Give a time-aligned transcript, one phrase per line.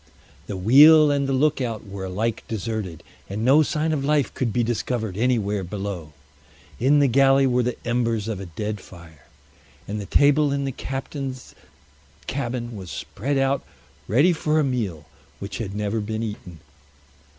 [0.47, 4.63] The wheel and the lookout were alike deserted, and no sign of life could be
[4.63, 6.13] discovered anywhere below.
[6.79, 9.27] In the galley were the embers of a dead fire,
[9.87, 11.53] and the table in the captain's
[12.25, 13.63] cabin was spread out
[14.07, 15.05] ready for a meal
[15.37, 16.61] which had never been eaten.